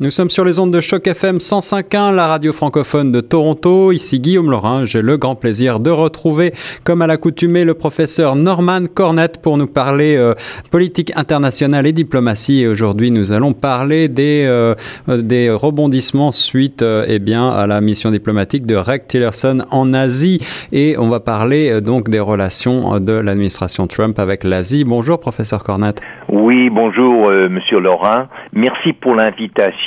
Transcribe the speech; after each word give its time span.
Nous 0.00 0.10
sommes 0.10 0.28
sur 0.28 0.44
les 0.44 0.58
ondes 0.58 0.72
de 0.72 0.80
choc 0.80 1.06
FM 1.06 1.36
105.1, 1.36 2.16
la 2.16 2.26
radio 2.26 2.52
francophone 2.52 3.12
de 3.12 3.20
Toronto. 3.20 3.92
Ici 3.92 4.18
Guillaume 4.18 4.50
Laurin. 4.50 4.86
J'ai 4.86 5.02
le 5.02 5.16
grand 5.18 5.36
plaisir 5.36 5.78
de 5.78 5.88
retrouver, 5.88 6.50
comme 6.84 7.00
à 7.00 7.06
l'accoutumée, 7.06 7.64
le 7.64 7.74
professeur 7.74 8.34
Norman 8.34 8.86
Cornette 8.92 9.40
pour 9.40 9.56
nous 9.56 9.68
parler 9.68 10.16
euh, 10.16 10.34
politique 10.72 11.12
internationale 11.14 11.86
et 11.86 11.92
diplomatie. 11.92 12.62
Et 12.62 12.66
aujourd'hui, 12.66 13.12
nous 13.12 13.30
allons 13.30 13.52
parler 13.52 14.08
des, 14.08 14.46
euh, 14.48 14.74
des 15.06 15.48
rebondissements 15.48 16.32
suite, 16.32 16.82
euh, 16.82 17.04
eh 17.06 17.20
bien, 17.20 17.50
à 17.50 17.68
la 17.68 17.80
mission 17.80 18.10
diplomatique 18.10 18.66
de 18.66 18.74
Rex 18.74 19.06
Tillerson 19.06 19.64
en 19.70 19.94
Asie. 19.94 20.40
Et 20.72 20.96
on 20.98 21.08
va 21.08 21.20
parler 21.20 21.80
donc 21.80 22.08
des 22.08 22.18
relations 22.18 22.98
de 22.98 23.12
l'administration 23.12 23.86
Trump 23.86 24.18
avec 24.18 24.42
l'Asie. 24.42 24.82
Bonjour, 24.82 25.20
professeur 25.20 25.62
Cornette. 25.62 26.00
Oui, 26.28 26.68
bonjour, 26.68 27.30
monsieur 27.48 27.78
Laurin. 27.78 28.26
Merci 28.52 28.92
pour 28.92 29.14
l'invitation 29.14 29.83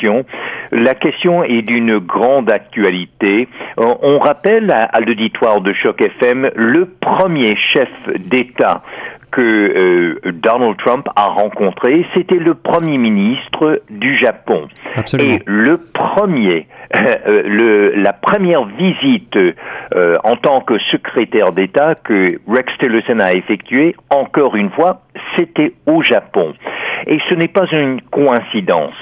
la 0.72 0.96
question 0.96 1.44
est 1.44 1.62
d'une 1.62 1.98
grande 2.00 2.52
actualité. 2.52 3.48
Euh, 3.80 3.94
on 4.02 4.20
rappelle 4.20 4.72
à, 4.72 5.00
l'auditoire 5.00 5.62
de 5.62 5.74
Choc 5.74 6.02
FM 6.02 6.52
le 6.56 6.86
premier 6.86 7.56
chef 7.56 7.90
d'État 8.18 8.82
que 9.32 9.42
euh, 9.42 10.32
Donald 10.32 10.78
Trump 10.78 11.08
a 11.16 11.28
rencontré, 11.28 12.06
c'était 12.16 12.38
le 12.38 12.54
premier 12.54 12.98
ministre 12.98 13.82
du 13.90 14.18
Japon. 14.18 14.68
Et 15.20 15.42
le 15.46 15.78
premier, 15.78 16.68
euh, 16.96 17.44
le, 17.46 17.94
la 17.96 18.14
première 18.14 18.66
visite 18.66 19.38
en 20.24 20.36
tant 20.38 20.62
que 20.62 20.80
secrétaire 20.92 21.52
d'État 21.52 21.96
que 21.96 22.40
Rex 22.48 22.72
Tillerson 22.80 23.20
a 23.20 23.34
effectuée, 23.34 23.96
encore 24.10 24.56
une 24.56 24.70
fois, 24.72 25.02
c'était 25.36 25.74
au 25.86 26.02
Japon. 26.04 26.54
Et 27.06 27.20
ce 27.30 27.36
n'est 27.36 27.48
pas 27.48 27.68
une 27.72 28.02
coïncidence. 28.02 28.96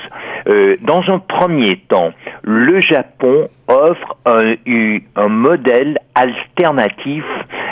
Euh, 0.48 0.78
dans 0.82 1.02
un 1.08 1.20
premier 1.20 1.78
temps, 1.88 2.12
le 2.44 2.82
Japon 2.82 3.48
offre 3.68 4.18
un, 4.26 5.28
modèle 5.28 5.98
alternatif 6.14 7.24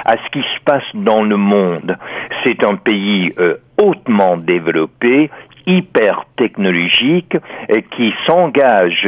à 0.05 0.13
ce 0.13 0.29
qui 0.31 0.41
se 0.41 0.63
passe 0.65 0.83
dans 0.93 1.23
le 1.23 1.37
monde. 1.37 1.97
C'est 2.43 2.63
un 2.63 2.75
pays 2.75 3.31
euh, 3.37 3.57
hautement 3.77 4.37
développé, 4.37 5.29
hyper 5.67 6.25
technologique, 6.35 7.35
euh, 7.35 7.81
qui 7.95 8.13
s'engage 8.25 9.07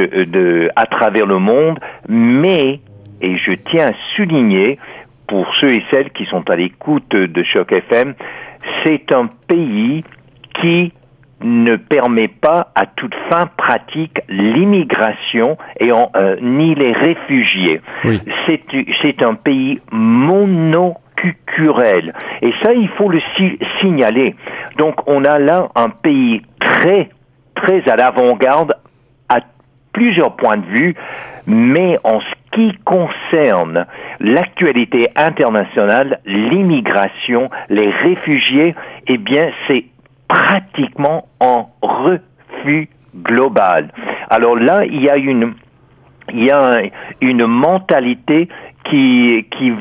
à 0.75 0.86
travers 0.86 1.25
le 1.25 1.40
monde, 1.40 1.80
mais, 2.08 2.80
et 3.22 3.38
je 3.38 3.53
tiens 3.72 3.88
à 3.88 3.94
souligner, 4.16 4.78
pour 5.28 5.47
ceux 5.59 5.73
et 5.73 5.84
celles 5.92 6.12
qui 6.12 6.25
sont 6.25 6.47
à 6.52 6.56
l'écoute 6.56 7.09
de 7.09 7.44
Choc 7.44 7.72
FM, 7.72 8.14
c'est 8.84 9.12
un 9.12 9.28
pays 9.47 10.03
qui 10.62 10.92
ne 11.41 11.75
permet 11.75 12.28
pas 12.28 12.72
à 12.75 12.86
toute 12.86 13.16
fin 13.30 13.47
pratique 13.58 14.19
l'immigration 14.30 15.58
et 15.80 15.91
euh, 15.91 16.38
ni 16.41 16.75
les 16.75 16.94
réfugiés. 16.94 17.81
C'est 19.02 19.23
un 19.23 19.33
pays 19.36 19.81
monoculturel. 19.91 22.13
Et 22.41 22.53
ça, 22.63 22.73
il 22.73 22.88
faut 22.89 23.09
le 23.09 23.19
signaler. 23.81 24.36
Donc, 24.78 24.95
on 25.08 25.25
a 25.25 25.39
là 25.39 25.69
un 25.75 25.89
pays 25.89 26.44
très, 26.59 27.09
très 27.56 27.89
à 27.89 27.95
l'avant-garde 27.95 28.75
à 29.30 29.39
plusieurs 29.94 30.36
points 30.36 30.58
de 30.58 30.66
vue, 30.66 30.95
mais 31.47 31.97
en 32.03 32.19
ce 32.22 32.25
qui 32.56 32.72
concerne 32.86 33.86
l'actualité 34.19 35.09
internationale, 35.16 36.19
l'immigration, 36.25 37.50
les 37.69 37.89
réfugiés, 37.89 38.75
eh 39.08 39.17
bien, 39.17 39.50
c'est 39.67 39.86
pratiquement 40.28 41.28
en 41.40 41.70
refus 41.81 42.90
global. 43.23 43.92
Alors 44.30 44.56
là, 44.56 44.86
il 44.86 45.02
y 45.02 45.09
a 45.09 45.18
une, 45.18 45.54
il 46.34 46.45
y 46.45 46.52
a 46.52 46.81
une 47.22 47.45
mentalité 47.45 48.50
qui, 48.90 49.46
qui, 49.58 49.72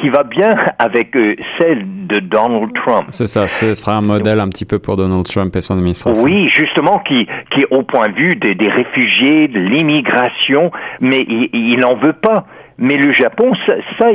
qui 0.00 0.08
va 0.08 0.22
bien 0.22 0.56
avec 0.78 1.14
euh, 1.16 1.36
celle 1.58 2.06
de 2.06 2.18
Donald 2.18 2.72
Trump. 2.74 3.08
C'est 3.10 3.26
ça, 3.26 3.46
ce 3.46 3.74
sera 3.74 3.96
un 3.96 4.00
modèle 4.00 4.40
un 4.40 4.48
petit 4.48 4.64
peu 4.64 4.78
pour 4.78 4.96
Donald 4.96 5.24
Trump 5.24 5.54
et 5.54 5.60
son 5.60 5.74
administration. 5.74 6.24
Oui, 6.24 6.48
justement, 6.48 6.98
qui, 7.00 7.26
qui 7.50 7.64
au 7.70 7.82
point 7.82 8.08
de 8.08 8.14
vue 8.14 8.34
des, 8.36 8.54
des 8.54 8.68
réfugiés, 8.68 9.48
de 9.48 9.58
l'immigration, 9.60 10.70
mais 11.00 11.26
il 11.28 11.78
n'en 11.78 11.96
veut 11.96 12.14
pas. 12.14 12.46
Mais 12.78 12.96
le 12.96 13.12
Japon, 13.12 13.52
ça, 13.66 13.74
ça 13.98 14.06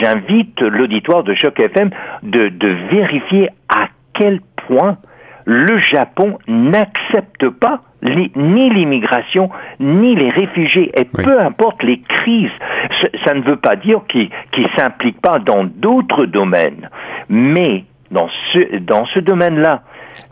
j'invite 0.00 0.60
l'auditoire 0.60 1.22
de 1.22 1.34
Choc 1.34 1.60
FM 1.60 1.90
de, 2.22 2.48
de 2.48 2.68
vérifier 2.90 3.48
à 3.68 3.86
quel 4.14 4.40
point 4.66 4.96
le 5.44 5.78
Japon 5.80 6.38
n'accepte 6.46 7.48
pas 7.48 7.80
ni 8.02 8.70
l'immigration, 8.70 9.50
ni 9.78 10.16
les 10.16 10.30
réfugiés, 10.30 10.90
et 10.98 11.04
peu 11.04 11.40
importe 11.40 11.82
les 11.82 12.00
crises. 12.00 12.50
Ça 13.24 13.34
ne 13.34 13.42
veut 13.42 13.56
pas 13.56 13.76
dire 13.76 14.00
qu'ils 14.08 14.30
ne 14.58 14.68
s'impliquent 14.76 15.20
pas 15.20 15.38
dans 15.38 15.64
d'autres 15.64 16.26
domaines, 16.26 16.88
mais 17.28 17.84
dans 18.10 18.28
ce, 18.52 18.78
dans 18.78 19.06
ce 19.06 19.20
domaine-là, 19.20 19.82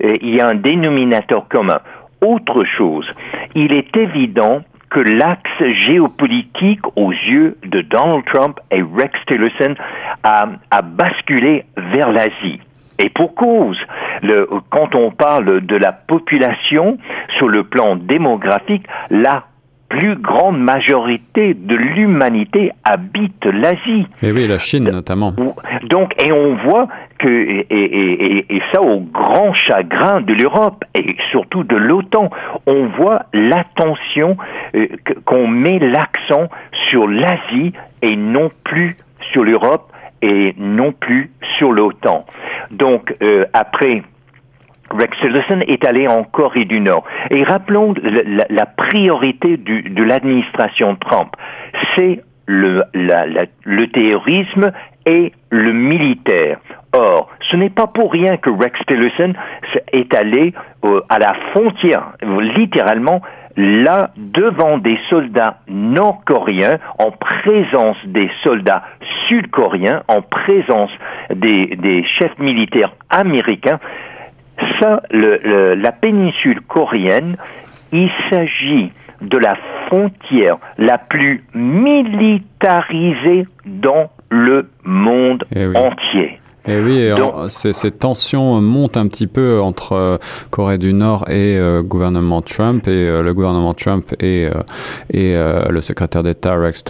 euh, 0.04 0.14
il 0.20 0.34
y 0.34 0.40
a 0.40 0.48
un 0.48 0.54
dénominateur 0.54 1.48
commun. 1.48 1.80
Autre 2.20 2.64
chose, 2.64 3.08
il 3.54 3.74
est 3.74 3.96
évident 3.96 4.60
que 4.90 5.00
l'axe 5.00 5.78
géopolitique 5.86 6.84
aux 6.96 7.12
yeux 7.12 7.56
de 7.64 7.80
Donald 7.80 8.24
Trump 8.26 8.58
et 8.72 8.82
Rex 8.82 9.12
Tillerson 9.26 9.74
a 10.24 10.82
basculé 10.82 11.64
vers 11.76 12.10
l'Asie. 12.10 12.60
Et 13.00 13.08
pour 13.08 13.34
cause, 13.34 13.78
le, 14.22 14.46
quand 14.68 14.94
on 14.94 15.10
parle 15.10 15.62
de 15.62 15.76
la 15.76 15.92
population 15.92 16.98
sur 17.38 17.48
le 17.48 17.64
plan 17.64 17.96
démographique, 17.96 18.84
la 19.10 19.44
plus 19.88 20.14
grande 20.14 20.60
majorité 20.60 21.52
de 21.52 21.74
l'humanité 21.74 22.70
habite 22.84 23.44
l'Asie. 23.44 24.06
Et 24.22 24.30
oui, 24.30 24.46
la 24.46 24.58
Chine 24.58 24.84
notamment. 24.84 25.34
Donc, 25.88 26.14
et 26.22 26.30
on 26.30 26.54
voit 26.54 26.86
que, 27.18 27.28
et, 27.28 27.66
et, 27.70 28.56
et 28.56 28.62
ça 28.72 28.80
au 28.80 29.00
grand 29.00 29.52
chagrin 29.52 30.20
de 30.20 30.32
l'Europe 30.32 30.84
et 30.94 31.16
surtout 31.30 31.64
de 31.64 31.76
l'OTAN, 31.76 32.30
on 32.66 32.86
voit 32.86 33.22
l'attention 33.32 34.36
euh, 34.76 34.86
qu'on 35.24 35.48
met 35.48 35.80
l'accent 35.80 36.48
sur 36.88 37.08
l'Asie 37.08 37.72
et 38.02 38.14
non 38.14 38.50
plus 38.64 38.96
sur 39.32 39.42
l'Europe 39.44 39.90
et 40.22 40.54
non 40.58 40.92
plus 40.92 41.30
sur 41.58 41.72
l'OTAN. 41.72 42.26
Donc, 42.70 43.14
euh, 43.22 43.44
après, 43.52 44.02
Rex 44.90 45.18
Tillerson 45.20 45.60
est 45.66 45.84
allé 45.84 46.08
en 46.08 46.24
Corée 46.24 46.64
du 46.64 46.80
Nord. 46.80 47.04
Et 47.30 47.44
rappelons 47.44 47.94
la, 48.02 48.66
priorité 48.66 49.56
de 49.56 50.02
l'administration 50.02 50.96
Trump, 50.96 51.34
c'est 51.96 52.20
le, 52.50 53.86
terrorisme 53.92 54.72
et 55.06 55.32
le 55.50 55.72
militaire. 55.72 56.58
Or, 56.92 57.28
ce 57.50 57.56
n'est 57.56 57.70
pas 57.70 57.86
pour 57.86 58.12
rien 58.12 58.36
que 58.36 58.50
Rex 58.50 58.78
Tillerson 58.86 59.34
est 59.92 60.12
allé 60.14 60.52
euh, 60.84 61.00
à 61.08 61.20
la 61.20 61.34
frontière, 61.52 62.12
littéralement, 62.56 63.22
là, 63.56 64.10
devant 64.16 64.78
des 64.78 64.98
soldats 65.08 65.58
nord-coréens, 65.68 66.78
en 66.98 67.10
présence 67.10 67.96
des 68.06 68.30
soldats 68.42 68.82
sud-coréens, 69.28 70.02
en 70.08 70.22
présence 70.22 70.90
des, 71.34 72.04
chefs 72.18 72.38
militaires 72.38 72.92
américains, 73.10 73.80
ça, 74.80 75.02
la 75.10 75.92
péninsule 75.92 76.60
coréenne, 76.62 77.36
il 77.92 78.10
s'agit 78.30 78.92
de 79.20 79.38
la 79.38 79.56
frontière 79.86 80.58
la 80.78 80.98
plus 80.98 81.44
militarisée 81.54 83.46
dans 83.66 84.10
le 84.30 84.70
monde 84.84 85.42
eh 85.54 85.66
entier. 85.76 86.39
Et 86.66 86.72
eh 86.72 86.80
oui, 86.80 87.10
ces, 87.48 87.90
tensions 87.90 88.60
montent 88.60 88.98
un 88.98 89.08
petit 89.08 89.26
peu 89.26 89.60
entre 89.60 89.94
euh, 89.94 90.18
Corée 90.50 90.76
du 90.76 90.92
Nord 90.92 91.24
et 91.30 91.56
euh, 91.56 91.82
gouvernement 91.82 92.42
Trump, 92.42 92.86
et 92.86 92.90
euh, 92.90 93.22
le 93.22 93.32
gouvernement 93.32 93.72
Trump 93.72 94.04
et, 94.20 94.48
et 95.12 95.34
le 95.34 95.80
secrétaire 95.80 96.22
d'État 96.22 96.54
Rex 96.54 96.84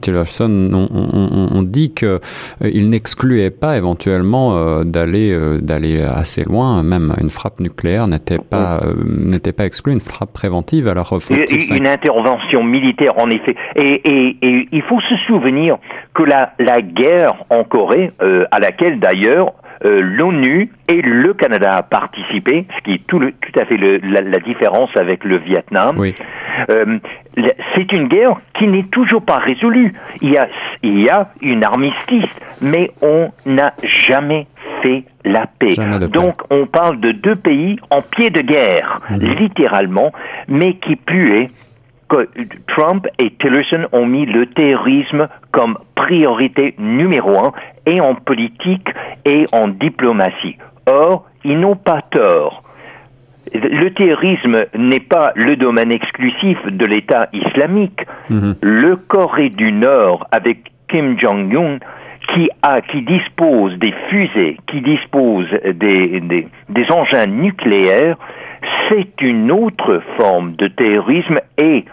Tillerson. 0.00 0.88
Ont, 0.90 1.62
dit 1.62 1.92
qu'il 1.92 2.88
n'excluait 2.88 3.50
pas 3.50 3.76
éventuellement 3.76 4.82
d'aller 4.84 5.36
d'aller 5.60 6.02
assez 6.02 6.44
loin, 6.44 6.82
même 6.82 7.14
une 7.20 7.30
frappe 7.30 7.60
nucléaire 7.60 8.08
n'était 8.08 8.38
pas 8.38 8.80
n'était 9.04 9.52
pas 9.52 9.66
exclue, 9.66 9.92
une 9.92 10.00
frappe 10.00 10.32
préventive. 10.32 10.88
Alors 10.88 11.08
faut 11.20 11.34
une 11.34 11.86
intervention 11.86 12.62
militaire 12.62 13.18
en 13.18 13.28
effet, 13.30 13.54
et, 13.76 14.00
et, 14.04 14.36
et, 14.42 14.68
il 14.72 14.82
faut 14.82 15.00
se 15.00 15.16
souvenir 15.26 15.76
que 16.14 16.22
la, 16.22 16.52
la 16.58 16.80
guerre 16.80 17.34
en 17.50 17.64
Corée, 17.64 18.12
à 18.50 18.58
laquelle 18.58 18.98
d'ailleurs, 19.10 19.54
euh, 19.84 20.00
l'ONU 20.02 20.70
et 20.88 21.00
le 21.00 21.32
Canada 21.32 21.80
ont 21.80 21.88
participé, 21.88 22.66
ce 22.76 22.82
qui 22.82 22.94
est 22.94 23.06
tout, 23.06 23.18
tout 23.18 23.58
à 23.58 23.64
fait 23.64 23.76
la, 23.78 24.38
différence 24.40 24.90
avec 24.94 25.24
le 25.24 25.38
Vietnam. 25.38 25.98
Euh, 26.68 26.98
c'est 27.74 27.92
une 27.92 28.08
guerre 28.08 28.36
qui 28.54 28.66
n'est 28.66 28.84
toujours 28.84 29.24
pas 29.24 29.38
résolue. 29.38 29.94
Il 30.20 30.30
y 30.30 30.36
a, 30.36 30.48
il 30.82 31.00
y 31.00 31.08
a 31.08 31.30
une 31.40 31.64
armistice, 31.64 32.28
mais 32.60 32.90
on 33.00 33.30
n'a 33.46 33.72
jamais 33.82 34.46
fait 34.82 35.04
la 35.24 35.46
paix. 35.46 35.74
Donc 36.12 36.34
on 36.50 36.66
parle 36.66 37.00
de 37.00 37.12
deux 37.12 37.36
pays 37.36 37.78
en 37.90 38.02
pied 38.02 38.30
de 38.30 38.42
guerre, 38.42 39.00
mhm. 39.10 39.34
littéralement, 39.38 40.12
mais 40.48 40.74
qui 40.74 40.92
est 40.92 41.50
que 42.10 42.28
Trump 42.66 43.06
et 43.18 43.30
Tillerson 43.38 43.86
ont 43.92 44.04
mis 44.04 44.26
le 44.26 44.46
terrorisme 44.46 45.28
comme 45.52 45.78
priorité 45.94 46.74
numéro 46.78 47.38
un 47.38 47.52
et 47.86 48.00
en 48.00 48.14
politique 48.14 48.88
et 49.24 49.46
en 49.52 49.68
diplomatie. 49.68 50.56
Or, 50.86 51.26
ils 51.44 51.58
n'ont 51.58 51.76
pas 51.76 52.02
tort. 52.10 52.62
Le 53.54 53.88
terrorisme 53.90 54.64
n'est 54.76 55.00
pas 55.00 55.32
le 55.34 55.56
domaine 55.56 55.90
exclusif 55.90 56.58
de 56.66 56.84
l'État 56.84 57.28
islamique. 57.32 58.00
Mhm. 58.28 58.56
Le 58.60 58.96
Corée 58.96 59.50
du 59.50 59.72
Nord, 59.72 60.26
avec 60.30 60.72
Kim 60.88 61.18
Jong-un, 61.18 61.78
qui 62.34 62.50
a, 62.62 62.80
qui 62.80 63.02
dispose 63.02 63.76
des 63.78 63.94
fusées, 64.08 64.56
qui 64.68 64.80
dispose 64.82 65.48
des, 65.74 66.20
des, 66.20 66.90
engins 66.90 67.26
nucléaires, 67.26 68.16
c'est 68.88 69.20
une 69.20 69.50
autre 69.50 70.00
forme 70.14 70.54
de 70.56 70.68
terrorisme 70.68 71.38
et 71.58 71.84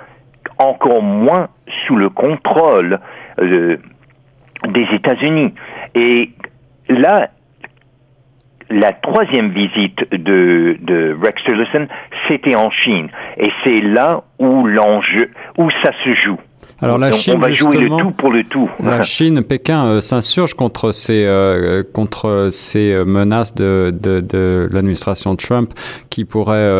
encore 0.59 1.01
moins 1.01 1.49
sous 1.85 1.95
le 1.95 2.09
contrôle 2.09 2.99
euh, 3.39 3.77
des 4.69 4.87
États-Unis. 4.93 5.53
Et 5.95 6.31
là, 6.89 7.29
la 8.69 8.91
troisième 8.93 9.49
visite 9.49 9.99
de, 10.11 10.77
de 10.81 11.17
Rex 11.21 11.41
Tillerson, 11.43 11.87
c'était 12.27 12.55
en 12.55 12.69
Chine. 12.71 13.09
Et 13.37 13.49
c'est 13.63 13.81
là 13.81 14.23
où 14.39 14.65
l'enjeu, 14.65 15.31
où 15.57 15.69
ça 15.83 15.91
se 16.03 16.13
joue. 16.15 16.39
Alors 16.79 16.99
la 16.99 17.11
Chine, 17.11 17.33
on 17.37 17.39
va 17.39 17.51
jouer 17.51 17.77
le 17.77 17.89
tout 17.89 18.11
pour 18.11 18.31
le 18.31 18.43
tout. 18.43 18.69
La 18.83 19.01
Chine, 19.01 19.43
Pékin 19.43 19.87
euh, 19.87 20.01
s'insurge 20.01 20.53
contre 20.53 20.91
ces 20.91 21.25
euh, 21.25 21.81
contre 21.91 22.49
ces 22.51 22.93
euh, 22.93 23.03
menaces 23.03 23.55
de, 23.55 23.91
de, 23.91 24.21
de 24.21 24.69
l'administration 24.71 25.35
Trump 25.35 25.69
qui 26.11 26.23
pourraient, 26.25 26.71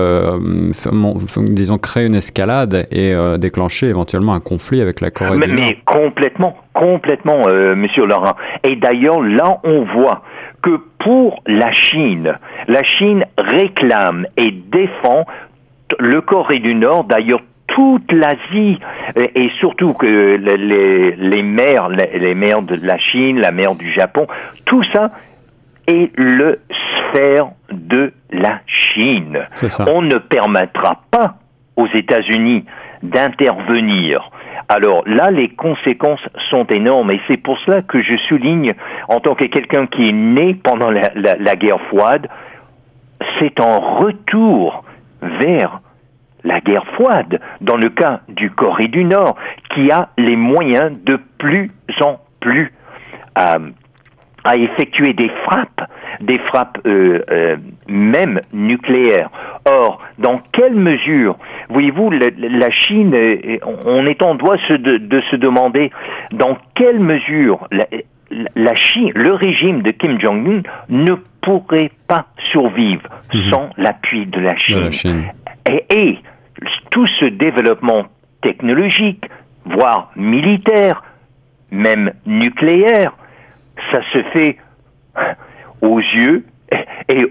disons, 1.37 1.77
créer 1.77 2.05
une 2.05 2.15
escalade 2.15 2.87
et 2.91 3.13
déclencher 3.37 3.87
éventuellement 3.87 4.33
un 4.33 4.39
conflit 4.39 4.81
avec 4.81 5.01
la 5.01 5.11
Corée 5.11 5.37
mais, 5.37 5.47
du 5.47 5.53
Nord. 5.53 5.63
Mais 5.65 5.77
complètement, 5.85 6.57
complètement, 6.73 7.45
Monsieur 7.75 8.05
Laurent. 8.05 8.35
Et 8.63 8.75
d'ailleurs, 8.75 9.21
là, 9.21 9.59
on 9.63 9.83
voit 9.83 10.23
que 10.61 10.79
pour 10.99 11.41
la 11.45 11.71
Chine, 11.73 12.33
la 12.67 12.83
Chine 12.83 13.25
réclame 13.37 14.25
et 14.37 14.51
défend 14.51 15.25
le 15.99 16.21
Corée 16.21 16.59
du 16.59 16.73
Nord, 16.73 17.03
d'ailleurs 17.05 17.41
toute 17.77 18.11
l'Asie 18.11 18.79
et 19.15 19.49
surtout 19.59 19.93
que 19.93 20.07
les, 20.07 21.15
les 21.15 21.41
mers, 21.43 21.89
les, 21.89 22.33
mers 22.33 22.63
de 22.63 22.75
la 22.75 22.97
Chine, 22.97 23.39
la 23.39 23.51
mer 23.51 23.75
du 23.75 23.93
Japon, 23.93 24.25
tout 24.65 24.81
ça 24.91 25.11
est 25.85 26.11
le 26.17 26.59
sphère 26.71 27.49
de 27.71 28.13
la 28.31 28.61
Chine. 28.65 29.43
On 29.87 30.01
ne 30.01 30.17
permettra 30.17 31.03
pas 31.11 31.35
aux 31.75 31.87
États-Unis 31.93 32.65
d'intervenir. 33.03 34.31
Alors 34.69 35.03
là, 35.05 35.29
les 35.29 35.49
conséquences 35.49 36.25
sont 36.49 36.65
énormes 36.65 37.11
et 37.11 37.21
c'est 37.27 37.37
pour 37.37 37.59
cela 37.59 37.83
que 37.83 38.01
je 38.01 38.17
souligne, 38.27 38.73
en 39.07 39.19
tant 39.19 39.35
que 39.35 39.45
quelqu'un 39.45 39.85
qui 39.85 40.09
est 40.09 40.13
né 40.13 40.55
pendant 40.55 40.89
la, 40.89 41.11
la 41.13 41.55
guerre 41.55 41.79
froide, 41.89 42.27
c'est 43.39 43.59
un 43.59 43.77
retour 43.77 44.83
vers 45.21 45.79
la 46.43 46.59
guerre 46.61 46.85
froide, 46.93 47.39
dans 47.61 47.77
le 47.77 47.89
cas 47.89 48.21
du 48.29 48.49
Corée 48.51 48.87
du 48.87 49.03
Nord, 49.03 49.35
qui 49.73 49.91
a 49.91 50.09
les 50.17 50.35
moyens 50.35 50.91
de 51.03 51.19
plus 51.37 51.69
en 52.01 52.19
plus 52.39 52.71
à, 53.35 53.57
effectuer 54.55 55.13
des 55.13 55.29
frappes, 55.43 55.81
des 56.21 56.39
frappes 56.39 56.79
euh, 56.87 57.21
euh, 57.29 57.57
même 57.89 58.39
nucléaires. 58.53 59.29
Or, 59.65 60.01
dans 60.17 60.41
quelle 60.53 60.75
mesure, 60.75 61.35
voyez-vous, 61.69 62.11
la, 62.11 62.71
Chine, 62.71 63.13
euh, 63.13 63.57
on 63.85 64.05
est 64.05 64.21
en 64.21 64.35
droit 64.35 64.55
de, 64.55 65.21
se 65.29 65.35
demander 65.35 65.91
dans 66.31 66.57
quelle 66.75 66.99
mesure 66.99 67.67
la, 68.55 68.75
Chine, 68.75 69.11
le 69.15 69.33
régime 69.33 69.81
de 69.81 69.91
Kim 69.91 70.19
Jong-un 70.19 70.61
ne 70.87 71.15
pourrait 71.41 71.91
pas 72.07 72.27
survivre 72.51 73.09
mhm. 73.33 73.49
sans 73.49 73.69
l'appui 73.77 74.25
de 74.27 74.39
la 74.39 74.55
Chine. 74.55 75.25
Et, 75.67 76.17
tout 76.89 77.07
ce 77.19 77.25
développement 77.25 78.05
technologique, 78.41 79.25
voire 79.65 80.11
militaire, 80.15 81.03
même 81.71 82.13
nucléaire, 82.25 83.13
ça 83.91 83.99
se 84.13 84.23
fait 84.33 84.57
aux 85.81 85.99
yeux 85.99 86.45
et 87.09 87.25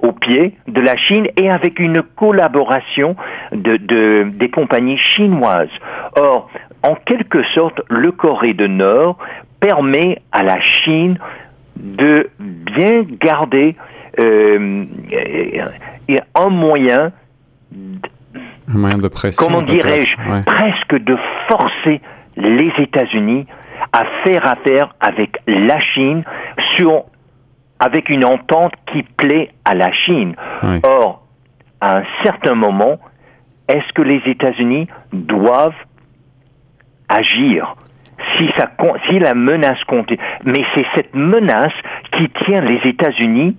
aux 0.00 0.12
pieds 0.12 0.56
de 0.68 0.80
la 0.80 0.96
Chine 0.96 1.28
et 1.36 1.50
avec 1.50 1.78
une 1.78 2.02
collaboration 2.02 3.16
de, 3.52 4.28
des 4.28 4.50
compagnies 4.50 4.98
chinoises. 4.98 5.70
Or, 6.16 6.50
en 6.82 6.94
quelque 6.94 7.42
sorte, 7.54 7.80
le 7.88 8.12
Corée 8.12 8.52
du 8.52 8.68
Nord 8.68 9.18
permet 9.60 10.20
à 10.32 10.42
la 10.42 10.60
Chine 10.60 11.18
de 11.76 12.30
bien 12.38 13.02
garder 13.20 13.76
euh, 14.20 14.84
un 16.34 16.48
moyen 16.48 17.12
Comment 19.38 19.62
dirais-je 19.62 20.16
Presque 20.44 21.04
de 21.04 21.16
forcer 21.48 22.00
les 22.36 22.72
États-Unis 22.78 23.46
à 23.92 24.04
faire 24.24 24.46
affaire 24.46 24.94
avec 25.00 25.38
la 25.46 25.78
Chine 25.80 26.24
sur 26.76 27.04
avec 27.78 28.08
une 28.08 28.24
entente 28.24 28.72
qui 28.92 29.02
plaît 29.02 29.50
à 29.64 29.74
la 29.74 29.92
Chine. 29.92 30.34
Or, 30.82 31.26
à 31.80 31.98
un 31.98 32.04
certain 32.22 32.54
moment, 32.54 32.98
est-ce 33.68 33.92
que 33.92 34.02
les 34.02 34.22
États-Unis 34.26 34.88
doivent 35.12 35.74
agir? 37.08 37.76
Si, 38.38 38.48
ça, 38.56 38.70
si 39.08 39.18
la 39.18 39.34
menace 39.34 39.82
compte 39.86 40.10
Mais 40.44 40.64
c'est 40.74 40.86
cette 40.94 41.14
menace 41.14 41.74
qui 42.12 42.30
tient 42.44 42.62
les 42.62 42.80
États-Unis 42.88 43.56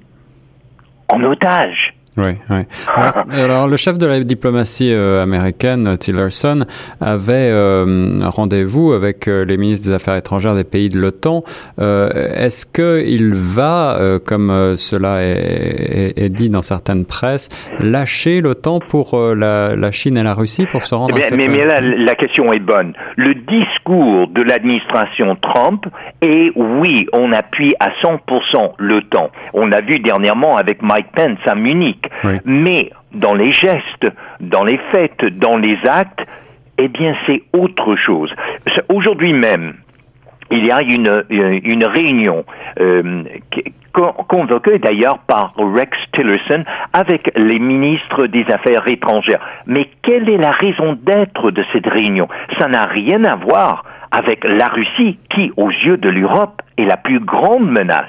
en 1.09 1.23
otage. 1.23 1.86
Oui, 2.17 2.31
oui. 2.49 2.61
Alors, 3.31 3.67
le 3.67 3.77
chef 3.77 3.97
de 3.99 4.07
la 4.07 4.19
diplomatie 4.21 4.91
euh, 4.91 5.21
américaine, 5.21 5.97
Tillerson, 5.99 6.65
avait 6.99 7.51
euh, 7.51 8.09
rendez-vous 8.23 8.93
avec 8.93 9.27
euh, 9.27 9.45
les 9.45 9.55
ministres 9.57 9.87
des 9.87 9.93
Affaires 9.93 10.15
étrangères 10.15 10.55
des 10.55 10.63
pays 10.63 10.89
de 10.89 10.97
l'OTAN. 10.97 11.43
Est-ce 11.77 12.65
qu'il 12.65 13.33
va, 13.33 13.97
comme 14.25 14.75
cela 14.77 15.23
est, 15.23 16.13
est, 16.17 16.29
dit 16.29 16.49
dans 16.49 16.61
certaines 16.61 17.05
presses, 17.05 17.49
lâcher 17.79 18.41
l'OTAN 18.41 18.79
pour 18.79 19.17
la, 19.17 19.75
la, 19.75 19.91
Chine 19.91 20.17
et 20.17 20.23
la 20.23 20.33
Russie 20.33 20.65
pour 20.65 20.83
se 20.83 20.95
rendre 20.95 21.15
mais, 21.15 21.21
à 21.21 21.23
cette... 21.25 21.37
Mais, 21.37 21.47
mais 21.47 21.65
là, 21.65 21.81
la 21.81 22.15
question 22.15 22.51
est 22.51 22.59
bonne. 22.59 22.93
Le 23.15 23.35
discours 23.35 24.27
de 24.27 24.41
l'administration 24.41 25.35
Trump 25.35 25.85
est 26.21 26.51
oui, 26.55 27.07
on 27.13 27.31
appuie 27.31 27.73
à 27.79 27.89
100% 28.01 28.73
l'OTAN. 28.79 29.29
On 29.53 29.67
l'a 29.67 29.81
vu 29.81 29.99
dernièrement 29.99 30.57
avec 30.57 30.81
Mike 30.81 31.07
Pence 31.15 31.39
à 31.45 31.55
Munich. 31.55 32.06
Mais 32.45 32.91
dans 33.13 33.33
les 33.33 33.51
gestes, 33.51 34.07
dans 34.39 34.63
les 34.63 34.79
fêtes, 34.91 35.25
dans 35.37 35.57
les 35.57 35.77
actes, 35.87 36.21
eh 36.77 36.87
bien, 36.87 37.15
c'est 37.25 37.43
autre 37.53 37.95
chose. 37.95 38.31
Aujourd'hui 38.89 39.33
même, 39.33 39.75
il 40.51 40.65
y 40.65 40.71
a 40.71 40.81
une, 40.81 41.23
une 41.29 41.85
réunion 41.85 42.45
euh, 42.79 43.23
convoquée 44.27 44.79
d'ailleurs 44.79 45.19
par 45.19 45.53
Rex 45.57 45.97
Tillerson 46.13 46.63
avec 46.93 47.31
les 47.35 47.59
ministres 47.59 48.27
des 48.27 48.45
Affaires 48.51 48.87
étrangères. 48.87 49.39
Mais 49.65 49.89
quelle 50.03 50.29
est 50.29 50.37
la 50.37 50.51
raison 50.51 50.97
d'être 51.01 51.51
de 51.51 51.63
cette 51.73 51.87
réunion? 51.87 52.27
Ça 52.59 52.67
n'a 52.67 52.85
rien 52.85 53.23
à 53.23 53.35
voir 53.35 53.83
avec 54.11 54.47
la 54.47 54.67
Russie 54.69 55.17
qui, 55.33 55.51
aux 55.57 55.69
yeux 55.69 55.97
de 55.97 56.09
l'Europe, 56.09 56.61
est 56.77 56.85
la 56.85 56.97
plus 56.97 57.19
grande 57.19 57.69
menace. 57.69 58.05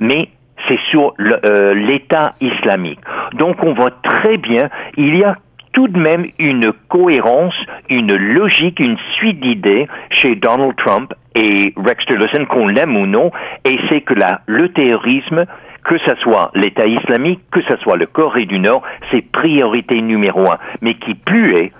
Mais 0.00 0.30
c'est 0.68 0.78
sur 0.90 1.14
euh, 1.20 1.74
l'État 1.74 2.34
islamique. 2.40 3.00
Donc 3.34 3.62
on 3.62 3.74
voit 3.74 3.90
très 4.02 4.36
bien, 4.36 4.68
il 4.96 5.16
y 5.16 5.24
a 5.24 5.36
tout 5.72 5.88
de 5.88 5.98
même 5.98 6.26
une 6.38 6.72
cohérence, 6.88 7.54
une 7.88 8.16
logique, 8.16 8.80
une 8.80 8.96
suite 9.16 9.40
d'idées 9.40 9.86
chez 10.10 10.34
Donald 10.34 10.74
Trump 10.76 11.12
et 11.34 11.72
Rex 11.76 12.04
Tillerson, 12.06 12.46
qu'on 12.46 12.68
l'aime 12.68 12.96
ou 12.96 13.06
non, 13.06 13.30
et 13.64 13.78
c'est 13.88 14.00
que 14.00 14.14
le 14.46 14.68
terrorisme, 14.70 15.44
que 15.84 15.98
ce 15.98 16.14
soit 16.16 16.50
l'État 16.54 16.86
islamique, 16.86 17.40
que 17.52 17.62
ce 17.62 17.76
soit 17.76 17.96
le 17.96 18.06
Corée 18.06 18.44
du 18.44 18.58
Nord, 18.58 18.82
c'est 19.10 19.22
priorité 19.22 20.00
numéro 20.02 20.50
un. 20.50 20.58
Mais 20.80 20.94
qui 20.94 21.14
plus 21.14 21.54
est, 21.54 21.72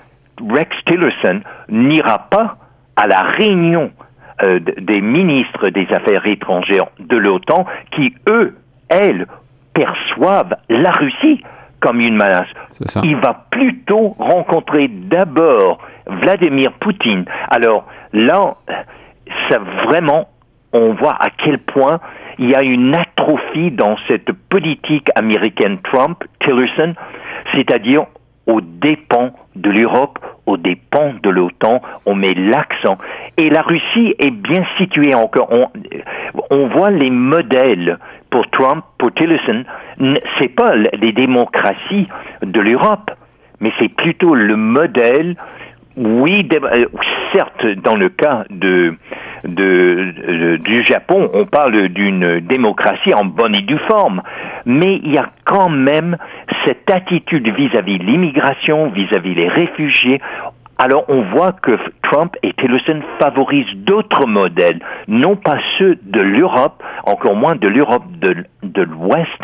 Rex 0.48 0.70
Tillerson 0.84 1.40
n'ira 1.68 2.28
pas 2.30 2.56
à 2.96 3.06
la 3.06 3.22
réunion 3.22 3.90
euh, 4.44 4.60
des 4.60 5.00
ministres 5.00 5.70
des 5.70 5.88
Affaires 5.90 6.24
étrangères 6.26 6.86
de 7.00 7.16
l'OTAN 7.16 7.66
qui, 7.90 8.14
eux, 8.28 8.54
elles, 8.88 9.26
perçoivent 9.74 10.56
la 10.68 10.90
Russie 10.90 11.42
comme 11.80 12.00
une 12.00 12.16
menace. 12.16 12.48
Il 13.04 13.16
va 13.16 13.46
plutôt 13.50 14.16
rencontrer 14.18 14.88
d'abord 14.88 15.78
Vladimir 16.06 16.72
Poutine. 16.80 17.24
Alors 17.50 17.86
là, 18.12 18.56
ça 19.48 19.58
vraiment, 19.84 20.28
on 20.72 20.94
voit 20.94 21.16
à 21.20 21.28
quel 21.30 21.58
point 21.58 22.00
il 22.38 22.50
y 22.50 22.54
a 22.54 22.62
une 22.62 22.94
atrophie 22.94 23.70
dans 23.70 23.96
cette 24.08 24.32
politique 24.32 25.08
américaine 25.14 25.78
Trump-Tillerson, 25.82 26.94
c'est-à-dire 27.54 28.06
aux 28.48 28.60
dépens 28.60 29.30
de 29.54 29.70
l'Europe, 29.70 30.18
aux 30.46 30.56
dépens 30.56 31.14
de 31.22 31.30
l'OTAN, 31.30 31.80
on 32.06 32.16
met 32.16 32.34
l'accent. 32.34 32.98
Et 33.36 33.50
la 33.50 33.62
Russie 33.62 34.14
est 34.18 34.32
bien 34.32 34.64
située 34.78 35.14
encore. 35.14 35.48
On, 35.52 35.68
on 36.50 36.66
voit 36.68 36.90
les 36.90 37.10
modèles 37.10 37.98
pour 38.30 38.48
Trump, 38.50 38.84
pour 38.98 39.12
Tillerson. 39.12 39.64
C'est 40.38 40.48
pas 40.48 40.74
les 40.74 41.12
démocraties 41.12 42.08
de 42.42 42.60
l'Europe, 42.60 43.10
mais 43.60 43.70
c'est 43.78 43.94
plutôt 43.94 44.34
le 44.34 44.56
modèle 44.56 45.36
oui, 45.98 46.48
euh, 46.54 46.86
certes, 47.32 47.66
dans 47.82 47.96
le 47.96 48.08
cas 48.08 48.44
de, 48.50 48.94
du 49.44 50.84
Japon, 50.84 51.30
on 51.32 51.44
parle 51.46 51.88
d'une 51.88 52.40
démocratie 52.40 53.14
en 53.14 53.24
bonne 53.24 53.54
et 53.54 53.60
due 53.60 53.78
forme, 53.86 54.22
mais 54.66 55.00
il 55.02 55.14
y 55.14 55.18
a 55.18 55.30
quand 55.44 55.68
même 55.68 56.16
cette 56.64 56.90
attitude 56.90 57.48
vis-à-vis 57.48 57.98
l'immigration, 57.98 58.90
vis-à-vis 58.90 59.34
les 59.34 59.48
réfugiés. 59.48 60.20
Alors 60.78 61.04
on 61.08 61.22
voit 61.22 61.52
que 61.52 61.76
Trump 62.02 62.36
et 62.42 62.52
Tillerson 62.52 63.00
favorisent 63.20 63.74
d'autres 63.76 64.26
modèles, 64.26 64.80
non 65.08 65.34
pas 65.34 65.58
ceux 65.76 65.98
de 66.02 66.20
l'Europe, 66.20 66.82
encore 67.04 67.34
moins 67.34 67.56
de 67.56 67.66
l'Europe 67.66 68.04
de, 68.20 68.44
de 68.62 68.82
l'Ouest 68.82 69.40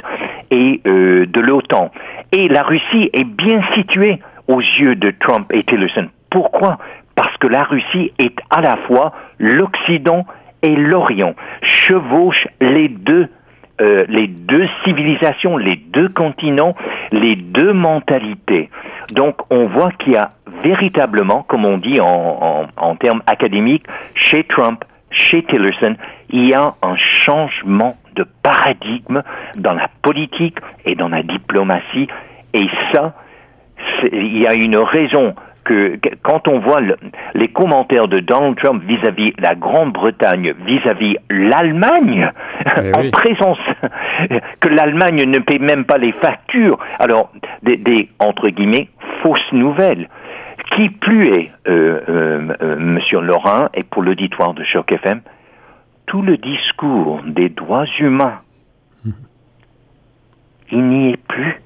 et 0.52 0.80
euh, 0.86 1.26
de 1.26 1.40
l'OTAN. 1.40 1.90
Et 2.30 2.48
la 2.48 2.62
Russie 2.62 3.10
est 3.12 3.24
bien 3.24 3.60
située 3.74 4.20
aux 4.46 4.60
yeux 4.60 4.94
de 4.94 5.12
Trump 5.18 5.50
et 5.52 5.64
Tillerson. 5.64 6.08
Pourquoi? 6.30 6.78
Parce 7.14 7.36
que 7.38 7.46
la 7.46 7.62
Russie 7.62 8.12
est 8.18 8.36
à 8.50 8.60
la 8.60 8.76
fois 8.76 9.12
l'Occident 9.38 10.26
et 10.62 10.74
l'Orient, 10.74 11.34
chevauche 11.62 12.46
les 12.60 12.88
deux 12.88 13.28
euh, 13.80 14.04
les 14.08 14.28
deux 14.28 14.68
civilisations, 14.84 15.56
les 15.56 15.74
deux 15.74 16.08
continents, 16.08 16.76
les 17.10 17.34
deux 17.34 17.72
mentalités. 17.72 18.70
Donc 19.12 19.36
on 19.50 19.66
voit 19.66 19.90
qu'il 19.90 20.12
y 20.12 20.16
a 20.16 20.28
véritablement, 20.62 21.42
comme 21.42 21.64
on 21.64 21.78
dit 21.78 22.00
en, 22.00 22.66
en 22.76 22.94
termes 22.94 23.22
académiques, 23.26 23.84
chez 24.14 24.44
Trump, 24.44 24.84
chez 25.10 25.42
Tillerson, 25.42 25.96
il 26.30 26.48
y 26.48 26.54
a 26.54 26.74
un 26.82 26.96
changement 26.96 27.96
de 28.14 28.24
paradigme 28.42 29.22
dans 29.56 29.74
la 29.74 29.88
politique 30.02 30.58
et 30.84 30.94
dans 30.94 31.08
la 31.08 31.24
diplomatie. 31.24 32.06
Et 32.52 32.68
ça, 32.92 33.14
il 34.12 34.38
y 34.38 34.46
a 34.46 34.54
une 34.54 34.76
raison 34.76 35.34
que 35.64 35.98
quand 36.22 36.46
on 36.46 36.60
voit 36.60 36.80
les 37.34 37.48
commentaires 37.48 38.08
de 38.08 38.18
Donald 38.18 38.56
Trump 38.56 38.82
vis-à-vis 38.84 39.32
la 39.38 39.54
Grande-Bretagne, 39.54 40.54
vis-à-vis 40.66 41.16
l'Allemagne, 41.30 42.30
eh 42.76 42.92
en 42.96 43.10
présence 43.10 43.58
que 44.60 44.68
l'Allemagne 44.68 45.24
ne 45.24 45.38
paie 45.38 45.58
même 45.58 45.84
pas 45.84 45.98
les 45.98 46.12
factures, 46.12 46.78
alors 46.98 47.32
des, 47.62 48.08
entre 48.18 48.48
guillemets 48.48 48.88
fausses 49.22 49.52
nouvelles. 49.52 50.08
Qui 50.76 50.88
plus 50.88 51.28
est, 51.28 51.50
euh, 51.68 52.00
euh, 52.08 52.54
euh, 52.62 52.76
Monsieur 52.78 53.20
Laurent, 53.20 53.68
et 53.74 53.82
pour 53.82 54.02
l'auditoire 54.02 54.54
de 54.54 54.64
Choc 54.64 54.92
FM, 54.92 55.20
tout 56.06 56.22
le 56.22 56.36
discours 56.36 57.22
des 57.26 57.48
droits 57.48 57.86
humains, 57.98 58.40
il 60.70 60.82
n'y 60.88 61.10
est 61.12 61.16
plus, 61.16 61.60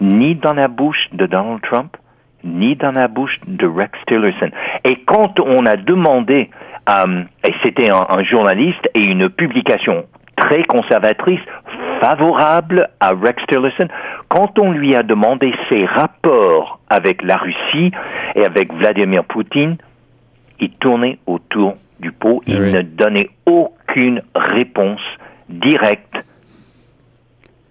ni 0.00 0.34
dans 0.34 0.52
la 0.52 0.68
bouche 0.68 1.08
de 1.12 1.26
Donald 1.26 1.60
Trump, 1.62 1.96
ni 2.44 2.76
dans 2.76 2.92
la 2.92 3.08
bouche 3.08 3.38
de 3.46 3.66
Rex 3.66 3.98
Tillerson. 4.06 4.50
Et 4.84 4.96
quand 5.04 5.40
on 5.40 5.66
a 5.66 5.76
demandé, 5.76 6.50
euh, 6.88 7.22
et 7.46 7.54
c'était 7.62 7.90
un, 7.90 8.22
journaliste 8.24 8.88
et 8.94 9.04
une 9.04 9.28
publication 9.28 10.04
très 10.36 10.62
conservatrice, 10.64 11.40
favorable 12.00 12.88
à 13.00 13.10
Rex 13.10 13.42
Tillerson, 13.48 13.88
quand 14.28 14.58
on 14.58 14.72
lui 14.72 14.94
a 14.94 15.02
demandé 15.02 15.52
ses 15.68 15.84
rapports 15.84 16.80
avec 16.88 17.22
la 17.22 17.36
Russie 17.36 17.92
et 18.34 18.44
avec 18.44 18.72
Vladimir 18.72 19.24
Poutine, 19.24 19.76
il 20.60 20.70
tournait 20.70 21.18
autour 21.26 21.74
du 22.00 22.12
pot, 22.12 22.42
il 22.46 22.60
ne 22.60 22.82
donnait 22.82 23.28
aucune 23.46 24.22
réponse 24.34 25.00
directe 25.48 26.16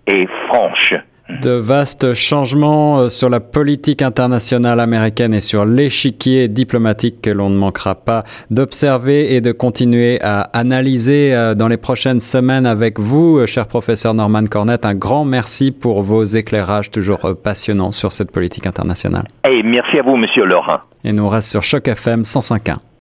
et 0.07 0.27
franche 0.47 0.93
de 1.41 1.51
vastes 1.51 2.13
changements 2.13 2.99
euh, 2.99 3.09
sur 3.09 3.29
la 3.29 3.39
politique 3.39 4.01
internationale 4.01 4.79
américaine 4.79 5.33
et 5.33 5.41
sur 5.41 5.65
l'échiquier 5.65 6.47
diplomatique 6.47 7.21
que 7.21 7.29
l'on 7.29 7.49
ne 7.49 7.57
manquera 7.57 7.95
pas 7.95 8.23
d'observer 8.49 9.35
et 9.35 9.41
de 9.41 9.51
continuer 9.51 10.19
à 10.21 10.41
analyser 10.53 11.33
euh, 11.33 11.55
dans 11.55 11.67
les 11.67 11.77
prochaines 11.77 12.19
semaines 12.19 12.65
avec 12.65 12.99
vous, 12.99 13.37
euh, 13.37 13.45
cher 13.45 13.67
professeur 13.67 14.13
Norman 14.13 14.45
Cornett. 14.45 14.85
Un 14.85 14.95
grand 14.95 15.25
merci 15.25 15.71
pour 15.71 16.01
vos 16.01 16.23
éclairages 16.23 16.91
toujours 16.91 17.35
passionnants 17.41 17.91
sur 17.91 18.11
cette 18.11 18.31
politique 18.31 18.65
internationale. 18.65 19.27
Et 19.49 19.63
merci 19.63 19.99
à 19.99 20.01
vous, 20.01 20.17
monsieur 20.17 20.45
Laurent. 20.45 20.79
Et 21.03 21.13
nous 21.13 21.29
reste 21.29 21.49
sur 21.49 21.63
Choc 21.63 21.87
FM 21.87 22.21
105.1. 22.23 22.89